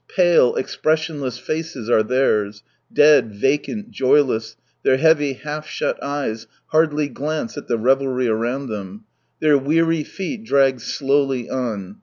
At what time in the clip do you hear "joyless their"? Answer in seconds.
3.91-4.97